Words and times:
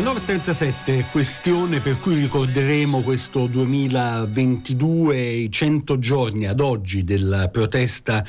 9.37, 0.00 1.10
questione 1.10 1.80
per 1.80 1.98
cui 1.98 2.20
ricorderemo 2.20 3.00
questo 3.00 3.46
2022, 3.46 5.16
i 5.16 5.50
100 5.50 5.98
giorni 5.98 6.46
ad 6.46 6.60
oggi 6.60 7.02
della 7.02 7.48
protesta 7.48 8.22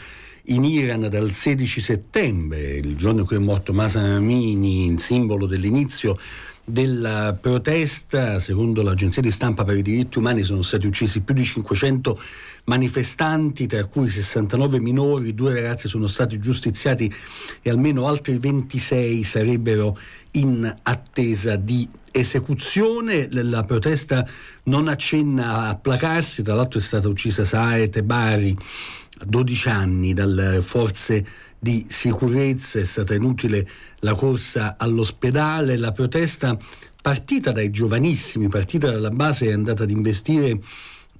in 0.46 0.64
Iran 0.64 1.10
dal 1.10 1.32
16 1.32 1.82
settembre, 1.82 2.76
il 2.76 2.96
giorno 2.96 3.20
in 3.20 3.26
cui 3.26 3.36
è 3.36 3.40
morto 3.40 3.74
Masa 3.74 4.00
Amini, 4.00 4.98
simbolo 4.98 5.46
dell'inizio 5.46 6.18
della 6.64 7.38
protesta. 7.40 8.40
Secondo 8.40 8.82
l'agenzia 8.82 9.22
di 9.22 9.32
stampa 9.32 9.66
per 9.66 9.76
i 9.76 9.82
diritti 9.82 10.20
umani 10.20 10.44
sono 10.44 10.62
stati 10.62 10.88
uccisi 10.88 11.20
più 11.20 11.34
di 11.34 11.44
500 11.44 12.18
manifestanti, 12.68 13.66
tra 13.66 13.86
cui 13.86 14.10
69 14.10 14.80
minori, 14.80 15.34
due 15.34 15.54
ragazzi 15.54 15.88
sono 15.88 16.08
stati 16.08 16.38
giustiziati 16.38 17.14
e 17.62 17.70
almeno 17.70 18.08
altri 18.08 18.38
26 18.38 19.24
sarebbero 19.24 19.98
in 20.32 20.74
attesa 20.84 21.56
di 21.56 21.88
esecuzione. 22.12 23.30
La 23.32 23.64
protesta 23.64 24.28
non 24.64 24.88
accenna 24.88 25.68
a 25.70 25.76
placarsi, 25.76 26.44
tra 26.44 26.56
l'altro 26.56 26.80
è 26.80 26.82
stata 26.82 27.08
uccisa 27.08 27.46
Saet 27.46 28.02
Bari 28.02 28.56
a 29.20 29.26
12 29.26 29.70
anni 29.70 30.14
dalle 30.14 30.62
forze 30.62 31.26
di 31.58 31.86
sicurezza, 31.88 32.80
è 32.80 32.86
stata 32.86 33.16
inutile 33.16 33.68
la 34.00 34.14
corsa 34.14 34.76
all'ospedale, 34.78 35.78
la 35.78 35.92
protesta 35.92 36.58
partita 37.02 37.52
dai 37.54 37.72
giovanissimi, 37.72 38.50
partita 38.50 38.92
dalla 38.92 39.10
base 39.10 39.48
è 39.48 39.54
andata 39.54 39.84
ad 39.84 39.90
investire 39.90 40.60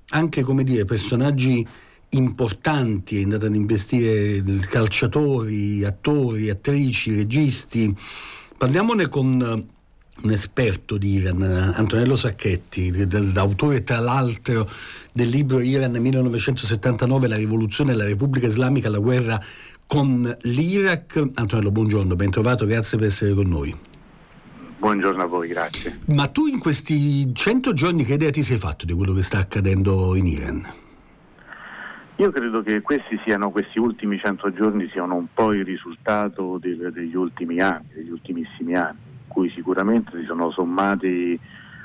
anche 0.10 0.42
come 0.42 0.64
dire, 0.64 0.86
personaggi 0.86 1.66
importanti, 2.10 3.20
è 3.20 3.24
andata 3.24 3.48
ad 3.48 3.56
investire 3.56 4.44
calciatori, 4.70 5.84
attori, 5.84 6.50
attrici, 6.50 7.16
registi. 7.16 7.94
Parliamone 8.58 9.10
con 9.10 9.66
un 10.20 10.32
esperto 10.32 10.98
di 10.98 11.12
Iran, 11.12 11.42
Antonello 11.42 12.16
Sacchetti, 12.16 12.92
autore 13.36 13.84
tra 13.84 14.00
l'altro 14.00 14.70
del 15.14 15.30
libro 15.30 15.60
Iran 15.60 15.92
1979, 15.92 17.28
la 17.28 17.36
rivoluzione, 17.36 17.94
la 17.94 18.06
Repubblica 18.06 18.48
Islamica, 18.48 18.90
la 18.90 19.00
guerra 19.00 19.44
con 19.86 20.38
l'Iraq. 20.42 21.32
Antonello, 21.36 21.72
buongiorno, 21.72 22.16
ben 22.16 22.32
trovato, 22.32 22.66
grazie 22.66 22.98
per 22.98 23.08
essere 23.08 23.34
con 23.34 23.48
noi. 23.48 23.76
Buongiorno 24.80 25.24
a 25.24 25.26
voi, 25.26 25.48
grazie. 25.48 26.00
Ma 26.08 26.28
tu 26.28 26.46
in 26.46 26.60
questi 26.60 27.34
cento 27.34 27.74
giorni 27.74 28.04
che 28.04 28.14
idea 28.14 28.30
ti 28.30 28.44
sei 28.44 28.58
fatto 28.58 28.86
di 28.86 28.94
quello 28.94 29.14
che 29.14 29.24
sta 29.24 29.40
accadendo 29.40 30.16
in 30.16 30.28
Iran? 30.28 30.74
Io 32.18 32.32
credo 32.32 32.62
che 32.62 32.82
questi 32.82 33.20
siano, 33.24 33.52
questi 33.52 33.80
ultimi 33.80 34.20
cento 34.20 34.52
giorni 34.54 34.88
siano 34.92 35.16
un 35.16 35.28
po' 35.34 35.54
il 35.54 35.66
risultato 35.66 36.58
del, 36.60 36.92
degli 36.92 37.16
ultimi 37.16 37.60
anni, 37.60 37.88
degli 37.94 38.10
ultimissimi 38.12 38.76
anni, 38.76 38.98
in 39.26 39.28
cui 39.28 39.52
sicuramente 39.52 40.12
si 40.20 40.26
sono 40.26 40.52
sommati 40.52 41.40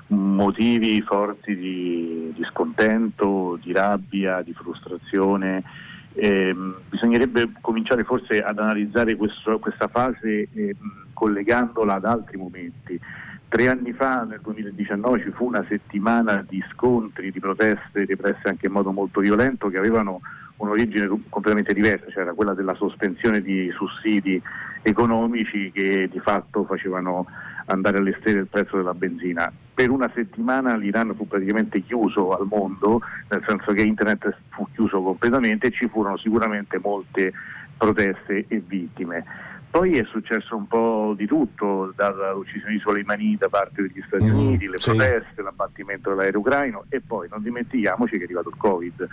motivi 0.08 1.00
forti 1.02 1.56
di, 1.56 2.32
di 2.34 2.44
scontento, 2.50 3.58
di 3.62 3.72
rabbia, 3.72 4.42
di 4.42 4.52
frustrazione 4.52 5.62
eh, 6.14 6.54
bisognerebbe 6.88 7.52
cominciare 7.60 8.04
forse 8.04 8.42
ad 8.42 8.58
analizzare 8.58 9.16
questo, 9.16 9.58
questa 9.58 9.88
fase 9.88 10.48
eh, 10.52 10.76
collegandola 11.12 11.94
ad 11.94 12.04
altri 12.04 12.36
momenti. 12.36 12.98
Tre 13.48 13.68
anni 13.68 13.92
fa, 13.92 14.24
nel 14.24 14.40
2019, 14.42 15.20
ci 15.20 15.30
fu 15.30 15.46
una 15.46 15.64
settimana 15.68 16.44
di 16.48 16.62
scontri, 16.72 17.30
di 17.30 17.38
proteste 17.38 18.06
represse 18.06 18.48
anche 18.48 18.66
in 18.66 18.72
modo 18.72 18.92
molto 18.92 19.20
violento 19.20 19.68
che 19.68 19.76
avevano 19.76 20.20
un'origine 20.56 21.06
completamente 21.28 21.74
diversa, 21.74 22.06
cioè 22.10 22.32
quella 22.34 22.54
della 22.54 22.74
sospensione 22.74 23.42
di 23.42 23.70
sussidi 23.72 24.40
economici 24.82 25.70
che 25.72 26.08
di 26.10 26.18
fatto 26.20 26.64
facevano 26.64 27.26
andare 27.66 27.98
alle 27.98 28.16
stelle 28.20 28.40
il 28.40 28.46
prezzo 28.46 28.76
della 28.76 28.94
benzina. 28.94 29.52
Per 29.74 29.90
una 29.90 30.10
settimana 30.14 30.76
l'Iran 30.76 31.14
fu 31.16 31.26
praticamente 31.26 31.80
chiuso 31.82 32.36
al 32.36 32.46
mondo, 32.46 33.00
nel 33.28 33.42
senso 33.46 33.72
che 33.72 33.82
internet 33.82 34.36
fu 34.50 34.66
chiuso 34.72 35.02
completamente 35.02 35.68
e 35.68 35.70
ci 35.70 35.88
furono 35.88 36.16
sicuramente 36.16 36.78
molte 36.78 37.32
proteste 37.76 38.44
e 38.48 38.62
vittime. 38.64 39.24
Poi 39.72 39.96
è 39.96 40.04
successo 40.04 40.54
un 40.54 40.66
po' 40.66 41.14
di 41.16 41.26
tutto, 41.26 41.94
dall'uccisione 41.96 42.74
di 42.74 42.78
Soleimani 42.80 43.36
da 43.38 43.48
parte 43.48 43.80
degli 43.80 44.02
Stati 44.06 44.24
mm, 44.24 44.38
Uniti, 44.38 44.68
le 44.68 44.76
sì. 44.76 44.90
proteste, 44.90 45.40
l'abbattimento 45.40 46.10
dell'aereo 46.10 46.40
ucraino 46.40 46.84
e 46.90 47.00
poi 47.00 47.26
non 47.30 47.42
dimentichiamoci 47.42 48.16
che 48.16 48.20
è 48.20 48.24
arrivato 48.24 48.50
il 48.50 48.56
Covid. 48.58 49.08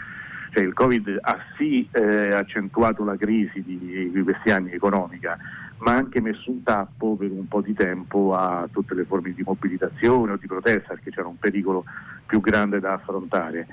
Cioè, 0.52 0.63
il 0.63 0.73
Covid 0.73 1.18
ha 1.22 1.38
sì 1.56 1.88
eh, 1.94 2.34
accentuato 2.34 3.06
la 3.06 3.16
crisi 3.16 3.63
di, 3.63 4.12
di 4.12 4.22
questi 4.22 4.52
anni 4.52 4.72
economica, 4.72 5.38
ma 5.79 5.94
ha 5.94 5.95
anche 5.95 6.22
messo 6.22 6.51
un 6.51 6.63
tappo 6.63 7.16
per 7.16 7.31
un 7.31 7.47
po' 7.47 7.62
di 7.62 7.73
tempo 7.73 8.34
a 8.34 8.67
tutte 8.72 8.94
le 8.94 9.06
forme 9.06 9.34
di 9.34 9.44
mobilitazione 9.44 10.34
o 10.34 10.38
di 10.38 10.47
protesta 10.47 10.90
perché 10.90 11.12
c'era 11.12 11.28
un 11.28 11.38
pericolo 11.38 11.85
più 12.25 12.41
grande 12.41 12.79
da 12.79 12.94
affrontare. 12.94 13.67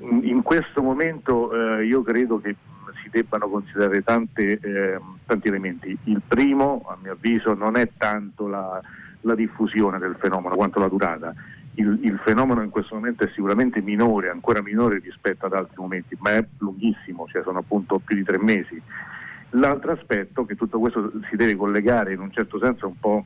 In 0.00 0.42
questo 0.42 0.82
momento 0.82 1.78
eh, 1.78 1.86
io 1.86 2.02
credo 2.02 2.38
che 2.40 2.56
si 3.02 3.08
debbano 3.10 3.48
considerare 3.48 4.02
tante, 4.02 4.58
eh, 4.60 5.00
tanti 5.24 5.48
elementi. 5.48 5.96
Il 6.04 6.20
primo, 6.26 6.84
a 6.88 6.96
mio 7.00 7.12
avviso, 7.12 7.54
non 7.54 7.76
è 7.76 7.90
tanto 7.96 8.46
la, 8.46 8.80
la 9.22 9.34
diffusione 9.34 9.98
del 9.98 10.16
fenomeno 10.18 10.54
quanto 10.54 10.78
la 10.78 10.88
durata. 10.88 11.34
Il, 11.74 11.98
il, 12.02 12.18
fenomeno 12.24 12.62
in 12.62 12.70
questo 12.70 12.94
momento 12.94 13.24
è 13.24 13.30
sicuramente 13.34 13.80
minore, 13.82 14.30
ancora 14.30 14.62
minore 14.62 14.98
rispetto 14.98 15.46
ad 15.46 15.52
altri 15.52 15.76
momenti, 15.78 16.16
ma 16.20 16.30
è 16.30 16.46
lunghissimo, 16.58 17.26
cioè 17.28 17.42
sono 17.42 17.58
appunto 17.58 17.98
più 17.98 18.16
di 18.16 18.24
tre 18.24 18.38
mesi. 18.38 18.80
L'altro 19.50 19.92
aspetto, 19.92 20.44
che 20.44 20.56
tutto 20.56 20.78
questo 20.78 21.12
si 21.30 21.36
deve 21.36 21.56
collegare 21.56 22.12
in 22.12 22.20
un 22.20 22.32
certo 22.32 22.58
senso 22.58 22.86
un 22.86 22.98
po' 22.98 23.24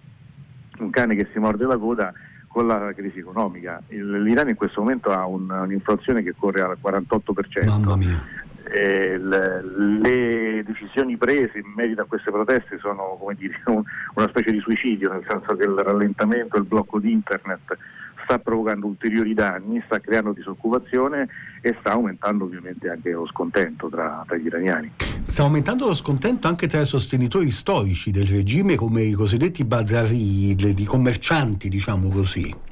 un 0.78 0.91
cane 0.91 1.14
che 1.14 1.28
si 1.32 1.38
morde 1.38 1.64
la 1.64 1.76
coda 1.76 2.12
con 2.47 2.66
la 2.66 2.92
crisi 2.94 3.20
economica. 3.20 3.81
Il, 3.88 4.22
L'Iran 4.22 4.48
in 4.48 4.56
questo 4.56 4.80
momento 4.80 5.10
ha 5.10 5.25
un, 5.26 5.48
un'inflazione 5.48 6.22
che 6.22 6.34
corre 6.36 6.60
al 6.62 6.78
48%. 6.82 7.64
Mamma 7.66 7.97
mia. 7.97 8.25
Eh, 8.72 9.19
le, 9.19 9.62
le, 10.00 10.62
decisioni 10.64 11.16
prese 11.16 11.59
in 11.59 11.72
merito 11.75 12.03
a 12.03 12.04
queste 12.04 12.30
proteste 12.30 12.78
sono 12.78 13.19
dire, 13.36 13.60
un, 13.66 13.82
una 14.14 14.28
specie 14.28 14.53
di 14.53 14.60
suicidio, 14.60 15.12
nel 15.12 15.25
senso 15.28 15.56
che 15.56 15.64
il 15.64 15.75
rallentamento 15.75 16.56
e 16.56 16.60
il 16.60 16.66
blocco 16.66 16.98
di 16.98 17.10
internet 17.12 17.76
sta 18.25 18.38
provocando 18.38 18.86
ulteriori 18.86 19.34
danni, 19.34 19.82
sta 19.86 20.00
creando 20.00 20.32
disoccupazione 20.32 21.28
e 21.60 21.76
sta 21.81 21.92
aumentando 21.92 22.44
ovviamente 22.44 22.88
anche 22.88 23.10
lo 23.10 23.26
scontento 23.26 23.88
tra, 23.88 24.25
tra 24.26 24.36
gli 24.36 24.47
iraniani. 24.47 24.92
Sta 25.26 25.42
aumentando 25.42 25.86
lo 25.86 25.94
scontento 25.94 26.48
anche 26.48 26.66
tra 26.66 26.80
i 26.80 26.86
sostenitori 26.86 27.50
storici 27.50 28.10
del 28.10 28.26
regime 28.26 28.76
come 28.76 29.03
i 29.03 29.12
cosiddetti 29.12 29.64
bazari, 29.64 30.50
i 30.50 30.84
commercianti, 30.84 31.69
diciamo 31.69 32.09
così. 32.09 32.69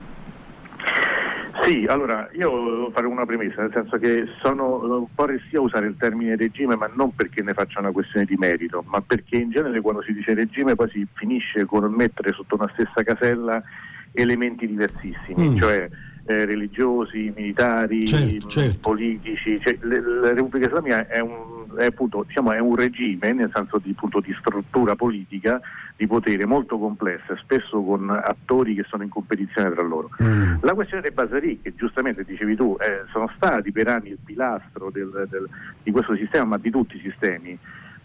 Sì, 1.68 1.84
allora 1.86 2.26
io 2.32 2.48
devo 2.48 2.90
fare 2.92 3.06
una 3.06 3.26
premessa, 3.26 3.60
nel 3.60 3.72
senso 3.74 3.98
che 3.98 4.24
sono 4.40 5.00
un 5.00 5.06
po' 5.14 5.26
restia 5.26 5.58
a 5.58 5.62
usare 5.62 5.86
il 5.86 5.96
termine 5.98 6.34
regime, 6.34 6.76
ma 6.76 6.90
non 6.94 7.14
perché 7.14 7.42
ne 7.42 7.52
faccia 7.52 7.80
una 7.80 7.90
questione 7.90 8.24
di 8.24 8.36
merito, 8.36 8.82
ma 8.86 9.02
perché 9.02 9.36
in 9.36 9.50
genere 9.50 9.82
quando 9.82 10.00
si 10.00 10.14
dice 10.14 10.32
regime 10.32 10.76
poi 10.76 10.88
si 10.88 11.06
finisce 11.12 11.66
con 11.66 11.84
mettere 11.92 12.32
sotto 12.32 12.54
una 12.54 12.70
stessa 12.72 13.02
casella 13.02 13.62
elementi 14.20 14.66
diversissimi, 14.66 15.50
mm. 15.50 15.58
cioè 15.58 15.88
eh, 16.28 16.44
religiosi, 16.44 17.32
militari, 17.34 18.06
certo, 18.06 18.48
certo. 18.48 18.78
politici. 18.80 19.58
Cioè, 19.60 19.78
la 19.80 20.34
Repubblica 20.34 20.66
Islamica 20.66 21.06
è 21.06 21.20
un, 21.20 21.64
è, 21.78 21.86
appunto, 21.86 22.22
diciamo, 22.26 22.52
è 22.52 22.58
un, 22.58 22.76
regime, 22.76 23.32
nel 23.32 23.50
senso 23.52 23.78
di, 23.78 23.92
appunto, 23.96 24.20
di, 24.20 24.34
struttura 24.38 24.94
politica, 24.94 25.58
di 25.96 26.06
potere 26.06 26.44
molto 26.44 26.78
complessa, 26.78 27.34
spesso 27.36 27.82
con 27.82 28.10
attori 28.10 28.74
che 28.74 28.84
sono 28.88 29.02
in 29.02 29.08
competizione 29.08 29.70
tra 29.70 29.82
loro. 29.82 30.10
Mm. 30.22 30.56
La 30.60 30.74
questione 30.74 31.02
dei 31.02 31.12
Basari, 31.12 31.60
che 31.62 31.74
giustamente 31.74 32.24
dicevi 32.24 32.54
tu, 32.56 32.76
eh, 32.78 33.04
sono 33.10 33.30
stati 33.34 33.72
per 33.72 33.88
anni 33.88 34.10
il 34.10 34.18
pilastro 34.22 34.90
del, 34.90 35.26
del, 35.30 35.48
di 35.82 35.90
questo 35.90 36.14
sistema, 36.14 36.44
ma 36.44 36.58
di 36.58 36.70
tutti 36.70 36.96
i 36.96 37.00
sistemi 37.00 37.58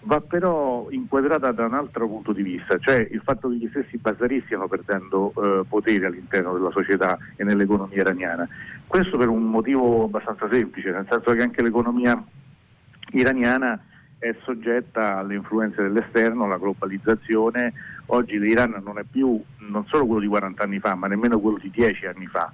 va 0.04 0.22
però 0.22 0.88
inquadrata 0.90 1.52
da 1.52 1.66
un 1.66 1.74
altro 1.74 2.08
punto 2.08 2.34
di 2.34 2.42
vista, 2.42 2.78
cioè 2.78 3.08
il 3.12 3.22
fatto 3.24 3.50
che 3.50 3.56
gli 3.56 3.68
stessi 3.70 3.98
basari 3.98 4.42
stiano 4.46 4.68
perdendo 4.68 5.34
eh, 5.36 5.64
potere 5.68 6.08
all'interno 6.08 6.54
della 6.54 6.72
società 6.72 7.18
e 7.36 7.44
nell'economia 7.44 8.02
iraniana. 8.02 8.48
Questo 8.88 9.18
per 9.18 9.30
un 9.30 9.44
motivo 9.44 10.06
abbastanza 10.06 10.48
semplice, 10.52 10.92
nel 10.92 11.08
senso 11.10 11.32
che 11.34 11.42
anche 11.42 11.62
l'economia 11.62 12.22
iraniana 13.12 13.82
è 14.18 14.36
soggetta 14.44 15.18
alle 15.18 15.36
influenze 15.36 15.82
dell'esterno, 15.82 16.46
alla 16.46 16.58
globalizzazione. 16.58 17.74
Oggi 18.08 18.40
l'Iran 18.40 18.82
non 18.84 18.98
è 19.00 19.04
più 19.10 19.42
non 19.70 19.86
solo 19.88 20.06
quello 20.06 20.22
di 20.22 20.28
40 20.28 20.64
anni 20.64 20.80
fa, 20.80 20.96
ma 20.96 21.08
nemmeno 21.08 21.40
quello 21.40 21.58
di 21.58 21.70
10 21.70 22.06
anni 22.06 22.28
fa 22.28 22.52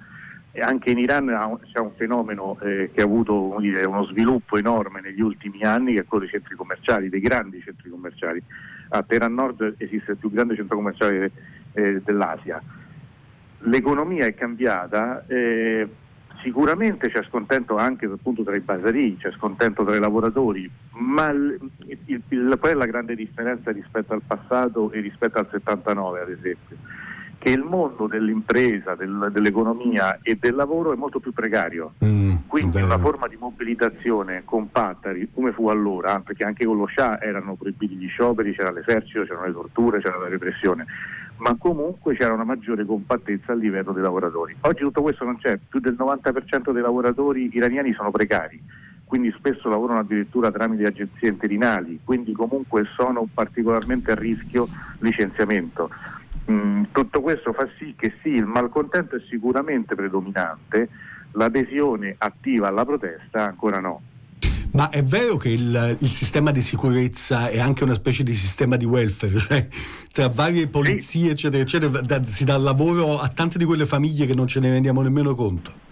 anche 0.58 0.90
in 0.90 0.98
Iran 0.98 1.58
c'è 1.72 1.78
un 1.78 1.92
fenomeno 1.96 2.58
eh, 2.60 2.90
che 2.92 3.02
ha 3.02 3.04
avuto 3.04 3.56
dire, 3.60 3.86
uno 3.86 4.04
sviluppo 4.06 4.56
enorme 4.56 5.00
negli 5.00 5.20
ultimi 5.20 5.62
anni, 5.62 5.94
che 5.94 6.00
è 6.00 6.04
quello 6.04 6.24
dei 6.24 6.32
centri 6.32 6.56
commerciali, 6.56 7.08
dei 7.08 7.20
grandi 7.20 7.60
centri 7.62 7.88
commerciali. 7.88 8.42
A 8.88 9.02
Teheran 9.02 9.34
Nord 9.34 9.74
esiste 9.78 10.12
il 10.12 10.16
più 10.16 10.30
grande 10.32 10.56
centro 10.56 10.76
commerciale 10.76 11.30
eh, 11.72 12.00
dell'Asia. 12.04 12.60
L'economia 13.64 14.26
è 14.26 14.34
cambiata, 14.34 15.24
eh, 15.28 15.86
sicuramente 16.42 17.10
c'è 17.10 17.22
scontento 17.24 17.76
anche 17.76 18.06
appunto, 18.06 18.42
tra 18.42 18.56
i 18.56 18.60
basari, 18.60 19.16
c'è 19.18 19.30
scontento 19.32 19.84
tra 19.84 19.94
i 19.94 20.00
lavoratori, 20.00 20.68
ma 20.92 21.28
il, 21.28 21.58
il, 22.06 22.22
qual 22.58 22.72
è 22.72 22.74
la 22.74 22.86
grande 22.86 23.14
differenza 23.14 23.70
rispetto 23.70 24.14
al 24.14 24.22
passato 24.26 24.90
e 24.90 25.00
rispetto 25.00 25.38
al 25.38 25.48
79 25.48 26.20
ad 26.20 26.30
esempio? 26.30 26.76
Che 27.40 27.48
il 27.48 27.62
mondo 27.62 28.06
dell'impresa, 28.06 28.94
del, 28.94 29.30
dell'economia 29.32 30.18
e 30.22 30.36
del 30.38 30.54
lavoro 30.54 30.92
è 30.92 30.96
molto 30.96 31.20
più 31.20 31.32
precario. 31.32 31.94
Mm, 32.04 32.34
Quindi 32.46 32.72
bello. 32.72 32.84
una 32.84 32.98
forma 32.98 33.28
di 33.28 33.36
mobilitazione 33.40 34.42
compatta, 34.44 35.10
come 35.32 35.52
fu 35.52 35.68
allora, 35.68 36.20
perché 36.20 36.44
anche 36.44 36.66
con 36.66 36.76
lo 36.76 36.84
Scià 36.84 37.18
erano 37.18 37.54
proibiti 37.54 37.94
gli 37.94 38.08
scioperi, 38.08 38.54
c'era 38.54 38.70
l'esercito, 38.70 39.24
c'erano 39.24 39.46
le 39.46 39.52
torture, 39.54 40.02
c'era 40.02 40.18
la 40.18 40.28
repressione, 40.28 40.84
ma 41.38 41.56
comunque 41.58 42.14
c'era 42.14 42.34
una 42.34 42.44
maggiore 42.44 42.84
compattezza 42.84 43.52
a 43.52 43.54
livello 43.54 43.92
dei 43.92 44.02
lavoratori. 44.02 44.54
Oggi 44.60 44.82
tutto 44.82 45.00
questo 45.00 45.24
non 45.24 45.38
c'è, 45.38 45.58
più 45.66 45.80
del 45.80 45.96
90% 45.98 46.72
dei 46.72 46.82
lavoratori 46.82 47.48
iraniani 47.54 47.94
sono 47.94 48.10
precari 48.10 48.60
quindi 49.10 49.34
spesso 49.36 49.68
lavorano 49.68 49.98
addirittura 49.98 50.52
tramite 50.52 50.84
agenzie 50.86 51.30
interinali, 51.30 51.98
quindi 52.04 52.30
comunque 52.30 52.84
sono 52.94 53.26
particolarmente 53.34 54.12
a 54.12 54.14
rischio 54.14 54.68
licenziamento. 55.00 55.90
Mm, 56.48 56.84
tutto 56.92 57.20
questo 57.20 57.52
fa 57.52 57.68
sì 57.76 57.94
che 57.98 58.14
sì, 58.22 58.28
il 58.28 58.46
malcontento 58.46 59.16
è 59.16 59.20
sicuramente 59.28 59.96
predominante, 59.96 60.90
l'adesione 61.32 62.14
attiva 62.18 62.68
alla 62.68 62.84
protesta 62.84 63.46
ancora 63.46 63.80
no. 63.80 64.00
Ma 64.74 64.90
è 64.90 65.02
vero 65.02 65.36
che 65.36 65.48
il, 65.48 65.96
il, 65.98 66.08
sistema 66.08 66.52
di 66.52 66.62
sicurezza 66.62 67.48
è 67.48 67.58
anche 67.58 67.82
una 67.82 67.94
specie 67.94 68.22
di 68.22 68.36
sistema 68.36 68.76
di 68.76 68.84
welfare, 68.84 69.32
cioè 69.42 69.66
tra 70.12 70.28
varie 70.28 70.68
polizie, 70.68 71.24
sì. 71.24 71.28
eccetera, 71.30 71.62
eccetera, 71.64 72.00
da, 72.00 72.24
si 72.24 72.44
dà 72.44 72.56
lavoro 72.56 73.18
a 73.18 73.28
tante 73.28 73.58
di 73.58 73.64
quelle 73.64 73.86
famiglie 73.86 74.26
che 74.26 74.34
non 74.34 74.46
ce 74.46 74.60
ne 74.60 74.70
rendiamo 74.70 75.02
nemmeno 75.02 75.34
conto? 75.34 75.88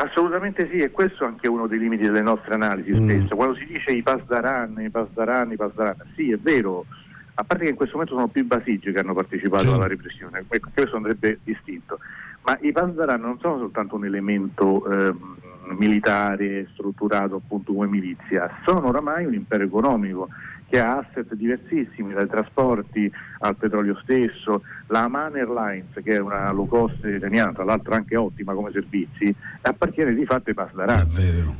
Assolutamente 0.00 0.68
sì, 0.70 0.76
e 0.76 0.92
questo 0.92 1.24
è 1.24 1.26
anche 1.26 1.48
uno 1.48 1.66
dei 1.66 1.80
limiti 1.80 2.04
delle 2.04 2.22
nostre 2.22 2.54
analisi 2.54 2.92
mm. 2.92 3.08
spesso. 3.08 3.34
Quando 3.34 3.56
si 3.56 3.66
dice 3.66 3.90
i 3.90 4.02
pasdaran, 4.02 4.80
i 4.80 4.90
pasdaran, 4.90 5.50
i 5.50 5.56
pasdaran, 5.56 5.96
sì 6.14 6.30
è 6.30 6.36
vero, 6.36 6.86
a 7.34 7.42
parte 7.42 7.64
che 7.64 7.70
in 7.70 7.76
questo 7.76 7.96
momento 7.96 8.14
sono 8.14 8.28
più 8.28 8.42
i 8.42 8.46
basigi 8.46 8.92
che 8.92 8.98
hanno 9.00 9.14
partecipato 9.14 9.64
sì. 9.64 9.70
alla 9.70 9.88
repressione, 9.88 10.44
questo 10.72 10.96
andrebbe 10.96 11.40
distinto, 11.42 11.98
ma 12.42 12.56
i 12.60 12.70
Panzaran 12.70 13.20
non 13.20 13.40
sono 13.40 13.58
soltanto 13.58 13.96
un 13.96 14.04
elemento 14.04 14.88
eh, 14.88 15.14
militare 15.76 16.68
strutturato 16.72 17.36
appunto 17.36 17.72
come 17.72 17.86
milizia, 17.86 18.50
sono 18.64 18.88
oramai 18.88 19.24
un 19.24 19.34
impero 19.34 19.64
economico 19.64 20.28
che 20.68 20.78
ha 20.80 20.98
asset 20.98 21.32
diversissimi, 21.34 22.12
dai 22.12 22.28
trasporti 22.28 23.10
al 23.38 23.56
petrolio 23.56 23.98
stesso, 24.02 24.62
la 24.88 25.04
Aman 25.04 25.34
Airlines, 25.34 25.88
che 26.02 26.16
è 26.16 26.20
una 26.20 26.50
low 26.52 26.66
cost 26.66 27.02
italiana, 27.04 27.52
tra 27.52 27.64
l'altro 27.64 27.94
anche 27.94 28.16
ottima 28.16 28.52
come 28.52 28.70
servizi, 28.70 29.34
appartiene 29.62 30.14
di 30.14 30.26
fatto 30.26 30.50
ai 30.50 30.54
Pasdaran. 30.54 31.06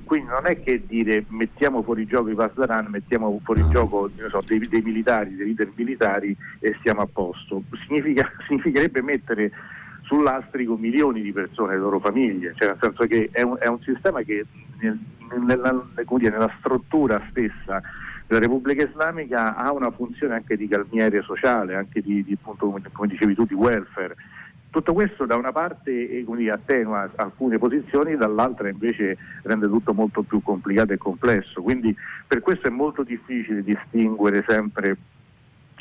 Quindi 0.04 0.28
non 0.28 0.44
è 0.44 0.60
che 0.62 0.82
dire 0.86 1.24
mettiamo 1.28 1.82
fuori 1.82 2.06
gioco 2.06 2.28
i 2.28 2.34
Pasdaran, 2.34 2.88
mettiamo 2.90 3.40
fuori 3.42 3.62
no. 3.62 3.70
gioco 3.70 4.10
so, 4.28 4.42
dei, 4.44 4.58
dei, 4.58 4.82
militari, 4.82 5.34
dei 5.36 5.46
leader 5.46 5.70
militari 5.74 6.36
e 6.58 6.76
stiamo 6.80 7.00
a 7.00 7.08
posto. 7.10 7.62
Significa, 7.86 8.30
significherebbe 8.46 9.00
mettere 9.00 9.50
sul 10.08 10.22
lastrico 10.22 10.76
milioni 10.76 11.20
di 11.20 11.32
persone 11.32 11.74
le 11.74 11.80
loro 11.80 12.00
famiglie, 12.00 12.54
cioè 12.56 12.68
nel 12.68 12.78
senso 12.80 13.04
che 13.04 13.28
è 13.30 13.42
un, 13.42 13.56
è 13.60 13.66
un 13.66 13.78
sistema 13.82 14.22
che 14.22 14.46
nel, 14.80 14.98
nella, 15.44 15.86
nella 15.94 16.54
struttura 16.58 17.22
stessa 17.28 17.82
la 18.28 18.38
Repubblica 18.38 18.84
Islamica 18.84 19.54
ha 19.54 19.70
una 19.72 19.90
funzione 19.90 20.34
anche 20.34 20.56
di 20.56 20.66
calmiere 20.66 21.22
sociale, 21.22 21.74
anche 21.74 22.00
di, 22.00 22.24
di 22.24 22.38
appunto, 22.40 22.74
come 22.92 23.08
dicevi 23.08 23.34
tu, 23.34 23.44
di 23.44 23.54
welfare. 23.54 24.16
Tutto 24.70 24.92
questo 24.92 25.24
da 25.24 25.36
una 25.36 25.52
parte 25.52 26.24
dire, 26.24 26.50
attenua 26.50 27.10
alcune 27.16 27.58
posizioni, 27.58 28.16
dall'altra 28.16 28.68
invece 28.68 29.16
rende 29.42 29.66
tutto 29.66 29.92
molto 29.94 30.22
più 30.22 30.42
complicato 30.42 30.92
e 30.92 30.98
complesso. 30.98 31.62
Quindi 31.62 31.94
per 32.26 32.40
questo 32.40 32.66
è 32.66 32.70
molto 32.70 33.02
difficile 33.02 33.62
distinguere 33.62 34.44
sempre 34.46 34.96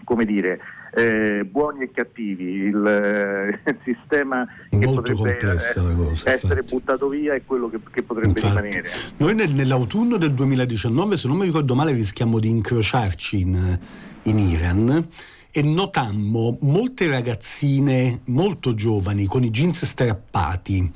come 0.08 0.24
dire, 0.24 0.58
eh, 0.96 1.44
buoni 1.44 1.84
e 1.84 1.92
cattivi, 1.92 2.46
il, 2.46 2.86
eh, 2.86 3.60
il 3.70 3.78
sistema 3.84 4.48
che 4.70 4.86
Molto 4.86 5.14
potrebbe 5.14 5.52
essere, 5.52 5.94
cosa, 5.94 6.32
essere 6.32 6.62
buttato 6.64 7.10
via 7.10 7.34
e 7.34 7.44
quello 7.46 7.70
che, 7.70 7.80
che 7.92 8.04
potrebbe 8.04 8.40
infatti. 8.40 8.56
rimanere. 8.56 8.90
Noi 9.18 9.36
nel, 9.36 9.54
nell'autunno 9.54 10.16
del 10.16 10.32
2019, 10.32 11.18
se 11.18 11.28
non 11.28 11.36
mi 11.36 11.44
ricordo 11.44 11.76
male, 11.76 11.92
rischiamo 11.92 12.40
di 12.40 12.48
incrociarci 12.48 13.42
in, 13.42 13.80
in 14.24 14.38
Iran 14.40 15.08
e 15.52 15.62
notammo 15.62 16.58
molte 16.62 17.10
ragazzine 17.10 18.22
molto 18.28 18.74
giovani 18.76 19.26
con 19.26 19.44
i 19.44 19.50
jeans 19.50 19.84
strappati, 19.84 20.90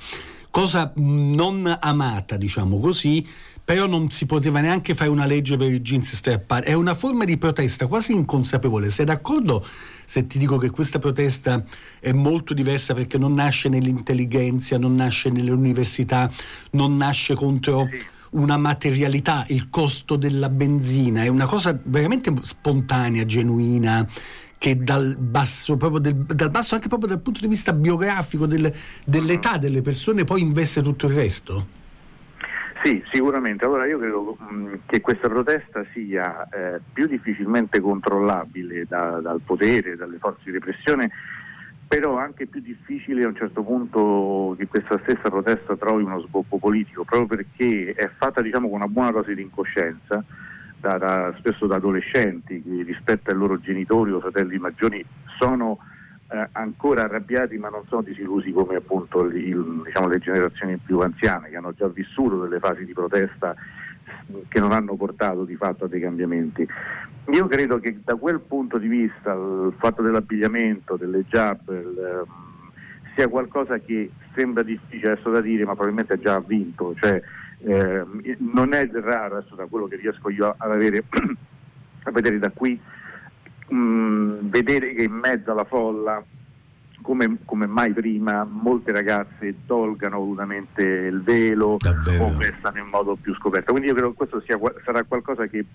cosa 0.50 0.94
non 0.96 1.78
amata, 1.82 2.38
diciamo 2.38 2.80
così, 2.80 3.28
però 3.64 3.88
non 3.88 4.10
si 4.10 4.26
poteva 4.26 4.60
neanche 4.60 4.96
fare 4.96 5.10
una 5.10 5.26
legge 5.26 5.58
per 5.58 5.72
i 5.72 5.82
jeans 5.82 6.14
strappati. 6.14 6.68
È 6.68 6.74
una 6.74 6.94
forma 6.94 7.26
di 7.26 7.38
protesta 7.38 7.88
quasi 7.88 8.14
inconsapevole. 8.14 8.90
Sei 8.90 9.06
d'accordo 9.06 9.66
se 10.06 10.28
ti 10.28 10.38
dico 10.38 10.58
che 10.58 10.70
questa 10.70 11.00
protesta 11.00 11.64
è 12.00 12.12
molto 12.12 12.54
diversa 12.54 12.94
perché 12.94 13.18
non 13.18 13.34
nasce 13.34 13.70
nell'intelligenza, 13.70 14.78
non 14.78 14.96
nasce 14.96 15.30
nelle 15.30 15.52
università, 15.52 16.30
non 16.72 16.98
nasce 16.98 17.34
contro 17.34 17.88
una 18.32 18.58
materialità, 18.58 19.46
il 19.50 19.70
costo 19.70 20.16
della 20.16 20.50
benzina, 20.50 21.24
è 21.24 21.28
una 21.28 21.46
cosa 21.46 21.78
veramente 21.84 22.34
spontanea, 22.42 23.26
genuina 23.26 24.08
che 24.58 24.78
dal 24.78 25.18
basso, 25.18 25.76
del, 25.76 26.16
dal 26.16 26.52
basso 26.52 26.76
anche 26.76 26.88
proprio 26.88 27.10
dal 27.10 27.22
punto 27.22 27.40
di 27.40 27.48
vista 27.48 27.74
biografico 27.74 28.46
del, 28.46 28.72
dell'età 29.06 29.58
delle 29.58 29.82
persone 29.82 30.24
poi 30.24 30.42
investe 30.42 30.82
tutto 30.82 31.08
il 31.08 31.14
resto? 31.14 31.80
Sì, 32.84 33.04
sicuramente. 33.12 33.64
Allora 33.66 33.86
io 33.86 34.00
credo 34.00 34.38
mh, 34.40 34.56
mm, 34.56 34.74
che 34.88 35.02
questa 35.02 35.28
protesta 35.28 35.86
sia 35.94 36.48
eh, 36.50 36.82
più 36.92 37.08
difficilmente 37.08 37.80
controllabile 37.80 38.86
da, 38.88 39.20
dal 39.22 39.42
potere, 39.42 39.96
dalle 39.96 40.18
forze 40.18 40.42
di 40.46 40.52
repressione, 40.52 41.12
però 41.88 42.18
anche 42.18 42.48
più 42.48 42.60
difficile 42.60 43.24
a 43.24 43.28
un 43.28 43.36
certo 43.36 43.62
punto 43.62 44.56
che 44.58 44.68
questa 44.68 45.00
stessa 45.04 45.30
protesta 45.30 45.76
trovi 45.76 46.04
uno 46.04 46.22
sbocco 46.22 46.58
politico, 46.58 47.04
proprio 47.04 47.28
perché 47.38 47.94
è 47.94 48.10
fatta 48.18 48.42
diciamo, 48.42 48.68
con 48.68 48.78
una 48.78 48.88
buona 48.88 49.12
dose 49.12 49.36
di 49.36 49.44
incoscienza, 49.44 50.24
da, 50.80 50.98
da, 50.98 51.36
spesso 51.38 51.68
da 51.68 51.76
adolescenti 51.76 52.64
che 52.64 52.84
rispetto 52.84 53.30
ai 53.30 53.38
loro 53.38 53.60
genitori 53.60 54.12
o 54.12 54.20
fratelli 54.20 54.58
maggiori 54.58 55.06
sono 55.38 55.78
eh, 56.32 56.48
ancora 56.54 57.04
arrabbiati 57.04 57.58
ma 57.58 57.70
non 57.70 57.84
sono 57.88 58.02
disillusi 58.02 58.52
come 58.52 58.76
appunto 58.76 59.26
il, 59.26 59.82
diciamo, 59.84 60.08
le 60.08 60.20
generazioni 60.20 60.78
più 60.78 61.00
anziane 61.00 61.50
che 61.50 61.58
hanno 61.58 61.74
già 61.74 61.88
vissuto 61.88 62.40
delle 62.40 62.60
fasi 62.60 62.86
di 62.86 62.94
protesta 62.94 63.54
che 64.48 64.60
non 64.60 64.72
hanno 64.72 64.96
portato 64.96 65.44
di 65.44 65.56
fatto 65.56 65.86
a 65.86 65.88
dei 65.88 66.00
cambiamenti. 66.00 66.68
Io 67.32 67.48
credo 67.48 67.80
che 67.80 68.00
da 68.04 68.16
quel 68.16 68.40
punto 68.40 68.78
di 68.78 68.88
vista 68.88 69.34
il 69.34 69.74
fatto 69.78 70.02
dell'abbigliamento, 70.02 70.96
delle 70.96 71.24
jab, 71.26 71.70
il, 71.70 72.26
um, 72.26 72.72
sia 73.16 73.28
qualcosa 73.28 73.78
che 73.80 74.12
sembra 74.34 74.64
difficile 74.64 75.12
adesso 75.12 75.30
da 75.30 75.42
dire 75.42 75.66
ma 75.66 75.74
probabilmente 75.74 76.14
ha 76.14 76.18
già 76.20 76.40
vinto, 76.40 76.96
cioè, 77.00 77.22
eh, 77.64 78.06
non 78.38 78.74
è 78.74 78.90
raro 78.90 79.38
adesso 79.38 79.56
da 79.56 79.66
quello 79.66 79.88
che 79.88 79.98
riesco 79.98 80.30
io 80.30 80.56
ad 80.58 80.72
avere 80.72 81.04
a 82.04 82.12
vedere 82.12 82.40
da 82.40 82.50
qui 82.52 82.80
mh, 83.72 83.76
mm, 83.76 84.38
vedere 84.50 84.94
che 84.94 85.04
in 85.04 85.14
mezzo 85.14 85.52
alla 85.52 85.64
folla, 85.64 86.24
come, 87.02 87.38
come, 87.46 87.66
mai 87.66 87.94
prima, 87.94 88.44
molte 88.44 88.92
ragazze 88.92 89.56
tolgano 89.66 90.20
volutamente 90.20 90.84
il 90.84 91.22
velo 91.22 91.78
Davvero? 91.80 92.26
o 92.26 92.38
vestano 92.38 92.80
in 92.80 92.88
modo 92.88 93.16
più 93.16 93.34
scoperto. 93.36 93.72
Quindi 93.72 93.90
io 93.90 93.96
credo 93.96 94.12
che 94.12 94.18
questo 94.18 94.42
sia, 94.42 94.60
sarà 94.86 95.04
qualcosa 95.04 95.48
che 95.48 95.66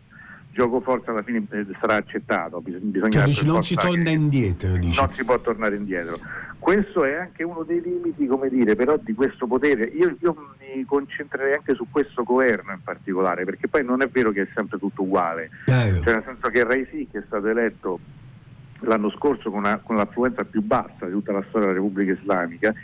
gioco 0.56 0.80
forza 0.80 1.10
alla 1.10 1.22
fine 1.22 1.44
eh, 1.50 1.66
sarà 1.78 1.96
accettato. 1.96 2.62
Bisogna 2.62 3.10
cioè, 3.28 3.44
non 3.44 3.62
si 3.62 3.74
torna 3.74 4.08
indietro. 4.08 4.76
Dici. 4.76 4.98
Non 4.98 5.12
si 5.12 5.22
può 5.22 5.38
tornare 5.38 5.76
indietro. 5.76 6.18
Questo 6.58 7.04
è 7.04 7.14
anche 7.14 7.44
uno 7.44 7.62
dei 7.62 7.82
limiti, 7.82 8.26
come 8.26 8.48
dire, 8.48 8.74
però 8.74 8.96
di 8.98 9.12
questo 9.12 9.46
potere. 9.46 9.84
Io, 9.84 10.16
io, 10.18 10.34
mi 10.74 10.84
concentrerei 10.84 11.54
anche 11.54 11.74
su 11.74 11.86
questo 11.90 12.24
governo 12.24 12.72
in 12.72 12.82
particolare, 12.82 13.44
perché 13.44 13.68
poi 13.68 13.84
non 13.84 14.00
è 14.00 14.08
vero 14.08 14.32
che 14.32 14.42
è 14.42 14.48
sempre 14.54 14.78
tutto 14.78 15.02
uguale. 15.02 15.50
Eh. 15.66 16.00
Cioè, 16.02 16.14
nel 16.14 16.22
senso 16.24 16.48
che 16.48 16.64
Raisi, 16.64 17.06
che 17.10 17.18
è 17.18 17.22
stato 17.26 17.46
eletto 17.46 18.00
l'anno 18.80 19.10
scorso 19.10 19.50
con, 19.50 19.60
una, 19.60 19.78
con 19.78 19.96
l'affluenza 19.96 20.44
più 20.44 20.62
bassa 20.62 21.04
di 21.04 21.12
tutta 21.12 21.32
la 21.32 21.44
storia 21.48 21.68
della 21.68 21.78
Repubblica 21.78 22.12
Islamica, 22.12 22.74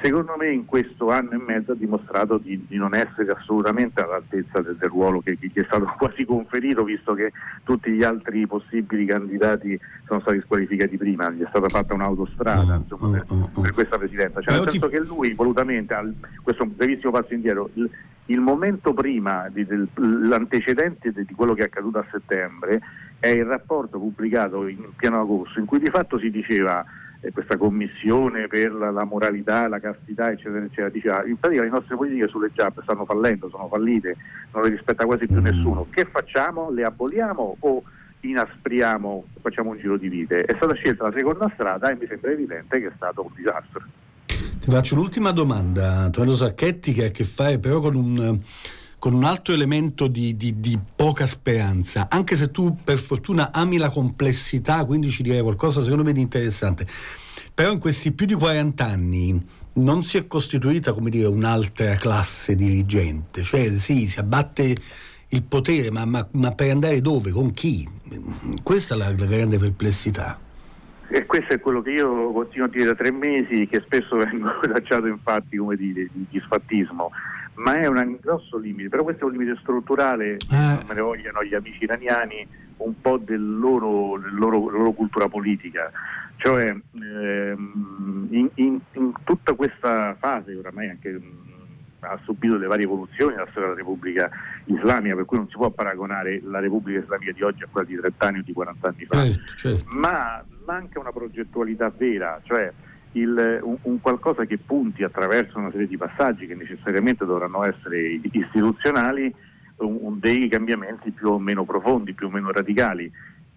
secondo 0.00 0.34
me 0.36 0.50
in 0.50 0.64
questo 0.64 1.10
anno 1.10 1.32
e 1.32 1.38
mezzo 1.38 1.72
ha 1.72 1.74
dimostrato 1.74 2.38
di, 2.38 2.64
di 2.66 2.76
non 2.76 2.94
essere 2.94 3.32
assolutamente 3.32 4.00
all'altezza 4.00 4.60
del, 4.60 4.76
del 4.76 4.88
ruolo 4.88 5.20
che, 5.20 5.36
gli 5.40 5.52
è 5.52 5.64
stato 5.64 5.92
quasi 5.96 6.24
conferito, 6.24 6.84
visto 6.84 7.14
che 7.14 7.32
tutti 7.62 7.90
gli 7.90 8.02
altri 8.02 8.46
possibili 8.46 9.06
candidati 9.06 9.78
sono 10.06 10.20
stati 10.20 10.40
squalificati 10.40 10.96
prima, 10.96 11.30
gli 11.30 11.42
è 11.42 11.46
stata 11.48 11.68
fatta 11.68 11.94
un'autostrada 11.94 12.76
mm, 12.76 12.80
insomma, 12.82 13.10
per, 13.10 13.24
mm, 13.32 13.40
mm, 13.40 13.62
per, 13.62 13.72
questa 13.72 13.98
presidenza. 13.98 14.40
Cioè, 14.40 14.54
nel 14.54 14.70
senso 14.70 14.88
ti... 14.88 14.96
che 14.96 15.00
lui 15.00 15.32
volutamente, 15.34 15.94
al, 15.94 16.14
questo 16.42 16.62
è 16.62 16.66
un 16.66 16.72
brevissimo 16.76 17.12
passo 17.12 17.32
indietro, 17.32 17.70
il, 17.74 17.90
il 18.26 18.40
momento 18.40 18.92
prima 18.94 19.48
di, 19.50 19.64
del, 19.64 19.88
l'antecedente 19.94 21.12
di, 21.12 21.24
di 21.24 21.34
quello 21.34 21.54
che 21.54 21.62
è 21.62 21.66
accaduto 21.66 21.98
a 21.98 22.06
settembre 22.10 22.80
è 23.18 23.28
il 23.28 23.44
rapporto 23.44 23.98
pubblicato 23.98 24.66
in 24.66 24.88
pieno 24.96 25.20
agosto 25.20 25.58
in 25.58 25.66
cui 25.66 25.78
di 25.78 25.88
fatto 25.88 26.18
si 26.18 26.30
diceva 26.30 26.84
questa 27.32 27.56
commissione 27.56 28.46
per 28.48 28.72
la, 28.72 28.90
la, 28.90 29.04
moralità, 29.04 29.68
la 29.68 29.80
castità, 29.80 30.30
eccetera, 30.30 30.64
eccetera, 30.64 30.88
diceva 30.88 31.24
in 31.26 31.38
pratica 31.38 31.62
le 31.62 31.68
nostre 31.68 31.96
politiche 31.96 32.28
sulle 32.28 32.50
JAP 32.52 32.82
stanno 32.82 33.04
fallendo, 33.04 33.48
sono 33.48 33.68
fallite, 33.68 34.16
non 34.52 34.62
le 34.62 34.70
rispetta 34.70 35.04
quasi 35.04 35.26
più 35.26 35.40
mm. 35.40 35.44
nessuno. 35.44 35.86
Che 35.90 36.04
facciamo? 36.06 36.70
Le 36.70 36.84
aboliamo 36.84 37.56
o 37.60 37.82
inaspriamo, 38.20 39.24
facciamo 39.40 39.70
un 39.70 39.78
giro 39.78 39.96
di 39.96 40.08
vite. 40.08 40.44
È 40.44 40.54
stata 40.56 40.74
scelta 40.74 41.04
la 41.04 41.14
seconda 41.16 41.50
strada 41.54 41.90
e 41.90 41.96
mi 41.96 42.06
sembra 42.06 42.30
evidente 42.30 42.80
che 42.80 42.86
è 42.86 42.92
stato 42.96 43.22
un 43.22 43.30
disastro. 43.34 43.82
Ti 44.26 44.70
faccio 44.70 44.94
l'ultima 44.94 45.30
domanda, 45.30 45.98
Antonio 45.98 46.34
Sacchetti, 46.34 46.92
che 46.92 47.04
ha 47.04 47.06
a 47.08 47.10
che 47.10 47.24
fare 47.24 47.58
però 47.58 47.80
con 47.80 47.94
un, 47.94 48.40
con 49.04 49.12
un 49.12 49.24
altro 49.24 49.52
elemento 49.52 50.06
di, 50.06 50.34
di, 50.34 50.60
di, 50.60 50.78
poca 50.96 51.26
speranza, 51.26 52.06
anche 52.08 52.36
se 52.36 52.50
tu 52.50 52.74
per 52.82 52.96
fortuna 52.96 53.52
ami 53.52 53.76
la 53.76 53.90
complessità, 53.90 54.82
quindi 54.86 55.10
ci 55.10 55.22
direi 55.22 55.42
qualcosa 55.42 55.82
secondo 55.82 56.04
me 56.04 56.14
di 56.14 56.22
interessante. 56.22 56.86
Però 57.52 57.70
in 57.70 57.78
questi 57.78 58.12
più 58.12 58.24
di 58.24 58.32
40 58.32 58.82
anni 58.82 59.46
non 59.74 60.04
si 60.04 60.16
è 60.16 60.26
costituita, 60.26 60.94
come 60.94 61.10
dire, 61.10 61.26
un'altra 61.26 61.96
classe 61.96 62.54
dirigente, 62.54 63.42
cioè 63.42 63.72
sì, 63.72 64.08
si 64.08 64.18
abbatte 64.18 64.74
il 65.28 65.42
potere, 65.42 65.90
ma, 65.90 66.06
ma, 66.06 66.26
ma 66.32 66.52
per 66.52 66.70
andare 66.70 67.02
dove, 67.02 67.30
con 67.30 67.50
chi? 67.50 67.86
Questa 68.62 68.94
è 68.94 68.96
la, 68.96 69.14
la 69.14 69.26
grande 69.26 69.58
perplessità. 69.58 70.38
E 71.08 71.26
questo 71.26 71.52
è 71.52 71.60
quello 71.60 71.82
che 71.82 71.90
io 71.90 72.32
continuo 72.32 72.68
a 72.68 72.70
dire 72.70 72.86
da 72.86 72.94
tre 72.94 73.12
mesi, 73.12 73.66
che 73.66 73.82
spesso 73.84 74.16
vengo 74.16 74.48
tacciato 74.72 75.08
infatti 75.08 75.58
come 75.58 75.76
dire, 75.76 76.08
di 76.10 76.24
disfattismo, 76.30 77.10
ma 77.54 77.80
è 77.80 77.86
un 77.86 78.18
grosso 78.20 78.58
limite, 78.58 78.88
però 78.88 79.02
questo 79.02 79.24
è 79.24 79.26
un 79.26 79.36
limite 79.36 79.58
strutturale, 79.60 80.38
non 80.48 80.84
me 80.86 80.94
ne 80.94 81.00
vogliono 81.00 81.44
gli 81.44 81.54
amici 81.54 81.84
iraniani, 81.84 82.46
un 82.78 83.00
po' 83.00 83.18
del 83.18 83.58
loro, 83.58 84.18
del 84.18 84.34
loro, 84.34 84.58
della 84.66 84.78
loro 84.78 84.92
cultura 84.92 85.28
politica. 85.28 85.90
Cioè 86.36 86.74
ehm, 86.92 88.26
in, 88.30 88.50
in, 88.54 88.80
in, 88.92 89.12
tutta 89.22 89.54
questa 89.54 90.16
fase, 90.18 90.54
oramai 90.54 90.90
anche 90.90 91.12
mh, 91.12 91.44
ha 92.00 92.18
subito 92.24 92.56
le 92.56 92.66
varie 92.66 92.84
evoluzioni 92.84 93.34
nella 93.34 93.46
storia 93.50 93.68
della 93.68 93.80
Repubblica 93.80 94.30
Islamica, 94.64 95.14
per 95.14 95.24
cui 95.24 95.38
non 95.38 95.48
si 95.48 95.56
può 95.56 95.70
paragonare 95.70 96.40
la 96.42 96.60
Repubblica 96.60 97.00
Islamica 97.00 97.32
di 97.32 97.42
oggi 97.42 97.62
a 97.62 97.68
quella 97.70 97.86
di 97.86 97.96
30 97.96 98.26
anni 98.26 98.38
o 98.38 98.42
di 98.42 98.52
40 98.52 98.88
anni 98.88 99.04
fa, 99.04 99.22
certo, 99.22 99.56
certo. 99.56 99.84
ma 99.88 100.44
manca 100.66 100.98
una 100.98 101.12
progettualità 101.12 101.92
vera, 101.96 102.40
cioè 102.44 102.72
il, 103.14 103.60
un, 103.62 103.76
un, 103.82 104.00
qualcosa 104.00 104.44
che 104.44 104.58
punti 104.58 105.02
attraverso 105.02 105.58
una 105.58 105.70
serie 105.70 105.86
di 105.86 105.96
passaggi 105.96 106.46
che 106.46 106.54
necessariamente 106.54 107.24
dovranno 107.24 107.64
essere 107.64 108.20
istituzionali, 108.20 109.32
un, 109.76 110.18
dei 110.18 110.48
cambiamenti 110.48 111.10
più 111.10 111.30
o 111.30 111.38
meno 111.38 111.64
profondi, 111.64 112.12
più 112.14 112.26
o 112.26 112.30
meno 112.30 112.50
radicali. 112.50 113.10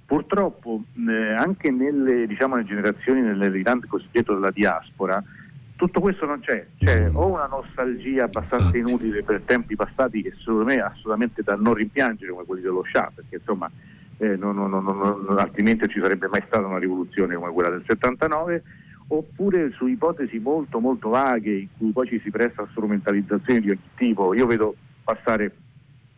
Purtroppo 0.05 0.83
eh, 1.07 1.33
anche 1.33 1.69
nelle, 1.69 2.27
diciamo, 2.27 2.55
nelle 2.55 2.67
generazioni, 2.67 3.21
nell'Iran 3.21 3.81
cosiddetto 3.87 4.33
della 4.33 4.51
diaspora, 4.51 5.21
tutto 5.75 5.99
questo 5.99 6.25
non 6.25 6.39
c'è, 6.39 6.65
c'è 6.79 7.09
o 7.13 7.27
una 7.27 7.45
nostalgia 7.45 8.23
abbastanza 8.23 8.75
inutile 8.75 9.23
per 9.23 9.41
tempi 9.45 9.75
passati 9.75 10.23
che 10.23 10.33
secondo 10.39 10.63
me 10.63 10.75
è 10.75 10.79
assolutamente 10.79 11.43
da 11.43 11.55
non 11.55 11.75
rimpiangere 11.75 12.31
come 12.31 12.45
quelli 12.45 12.61
dello 12.61 12.83
Shah, 12.91 13.11
perché 13.13 13.35
insomma 13.35 13.69
eh, 14.17 14.35
non, 14.35 14.55
non, 14.55 14.83
non, 14.83 15.37
altrimenti 15.37 15.87
ci 15.87 15.99
sarebbe 16.01 16.27
mai 16.27 16.41
stata 16.47 16.65
una 16.65 16.79
rivoluzione 16.79 17.35
come 17.35 17.51
quella 17.51 17.69
del 17.69 17.83
79, 17.85 18.63
oppure 19.07 19.71
su 19.71 19.87
ipotesi 19.87 20.37
molto 20.39 20.79
molto 20.79 21.09
vaghe 21.09 21.51
in 21.51 21.67
cui 21.77 21.91
poi 21.91 22.07
ci 22.07 22.19
si 22.23 22.29
presta 22.29 22.63
a 22.63 22.67
strumentalizzazioni 22.71 23.61
di 23.61 23.69
ogni 23.69 23.79
tipo. 23.95 24.33
Io 24.33 24.45
vedo 24.45 24.75
passare 25.03 25.55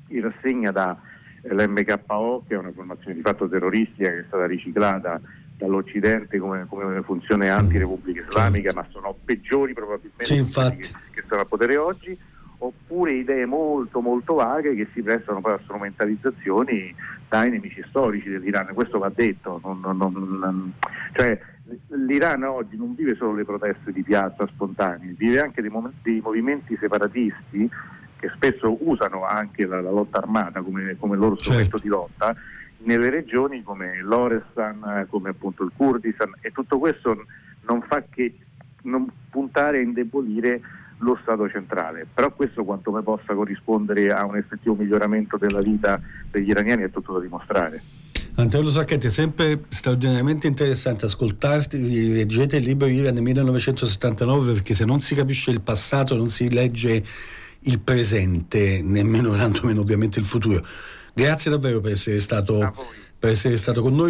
in 0.07 0.21
rassegna 0.21 0.71
dall'MKO, 0.71 2.45
che 2.47 2.55
è 2.55 2.57
una 2.57 2.71
formazione 2.71 3.15
di 3.15 3.21
fatto 3.21 3.47
terroristica 3.47 4.09
che 4.09 4.19
è 4.19 4.25
stata 4.27 4.45
riciclata 4.47 5.21
dall'Occidente 5.57 6.39
come, 6.39 6.65
come 6.67 7.01
funzione 7.03 7.49
anti-Repubblica 7.49 8.25
Islamica, 8.27 8.73
ma 8.73 8.85
sono 8.89 9.15
peggiori 9.23 9.73
probabilmente 9.73 10.25
sì, 10.25 10.43
che, 10.43 10.89
che 11.11 11.23
sono 11.27 11.41
a 11.41 11.45
potere 11.45 11.75
oggi, 11.75 12.17
oppure 12.59 13.13
idee 13.13 13.45
molto 13.45 14.01
molto 14.01 14.35
vaghe 14.35 14.75
che 14.75 14.87
si 14.93 15.01
prestano 15.01 15.41
poi 15.41 15.53
a 15.53 15.59
strumentalizzazioni 15.63 16.93
dai 17.27 17.49
nemici 17.49 17.83
storici 17.87 18.29
dell'Iran. 18.29 18.73
Questo 18.73 18.99
va 18.99 19.11
detto, 19.13 19.59
non, 19.63 19.79
non, 19.81 19.97
non, 19.97 20.73
cioè, 21.13 21.39
l'Iran 22.05 22.43
oggi 22.43 22.75
non 22.75 22.95
vive 22.95 23.15
solo 23.15 23.33
le 23.33 23.45
proteste 23.45 23.91
di 23.91 24.03
piazza 24.03 24.47
spontanee, 24.47 25.13
vive 25.17 25.39
anche 25.39 25.61
dei, 25.61 25.69
mom- 25.69 25.91
dei 26.01 26.19
movimenti 26.21 26.77
separatisti 26.79 27.69
che 28.17 28.29
spesso 28.35 28.77
usano 28.81 29.25
anche 29.25 29.65
la, 29.65 29.79
la 29.79 29.91
lotta 29.91 30.17
armata 30.17 30.61
come, 30.61 30.97
come 30.99 31.15
loro 31.15 31.37
strumento 31.37 31.77
certo. 31.77 31.83
di 31.83 31.87
lotta 31.87 32.35
nelle 32.79 33.09
regioni 33.09 33.63
come 33.63 34.01
l'Orestan, 34.01 35.05
come 35.09 35.29
appunto 35.29 35.63
il 35.63 35.71
Kurdistan 35.75 36.33
e 36.41 36.51
tutto 36.51 36.79
questo 36.79 37.25
non 37.61 37.81
fa 37.81 38.03
che 38.09 38.35
non 38.83 39.07
puntare 39.29 39.79
a 39.79 39.81
indebolire 39.81 40.61
lo 40.99 41.17
Stato 41.21 41.49
centrale, 41.49 42.07
però 42.11 42.31
questo 42.33 42.63
quanto 42.63 42.91
me 42.91 43.01
possa 43.01 43.33
corrispondere 43.33 44.11
a 44.11 44.25
un 44.25 44.37
effettivo 44.37 44.75
miglioramento 44.75 45.37
della 45.37 45.61
vita 45.61 45.99
degli 46.29 46.49
iraniani 46.49 46.83
è 46.83 46.91
tutto 46.91 47.13
da 47.13 47.19
dimostrare. 47.19 47.81
Antonio 48.35 48.69
Sacchetti, 48.69 49.07
è 49.07 49.09
sempre 49.09 49.63
straordinariamente 49.67 50.47
interessante 50.47 51.05
ascoltarti, 51.05 52.13
leggete 52.13 52.57
il 52.57 52.63
libro 52.63 52.87
Iran 52.87 53.13
nel 53.13 53.23
1979 53.23 54.53
perché 54.53 54.73
se 54.73 54.85
non 54.85 54.99
si 54.99 55.13
capisce 55.13 55.51
il 55.51 55.61
passato 55.61 56.15
non 56.15 56.29
si 56.29 56.49
legge 56.49 57.03
il 57.61 57.79
presente, 57.81 58.81
nemmeno 58.81 59.31
tanto 59.35 59.65
meno 59.65 59.81
ovviamente 59.81 60.19
il 60.19 60.25
futuro. 60.25 60.65
Grazie 61.13 61.51
davvero 61.51 61.81
per 61.81 61.91
essere 61.91 62.21
stato, 62.21 62.73
per 63.17 63.31
essere 63.31 63.57
stato 63.57 63.81
con 63.81 63.93
noi. 63.93 64.07